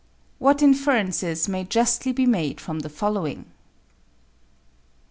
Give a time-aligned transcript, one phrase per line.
[0.39, 3.45] What inferences may justly be made from the following?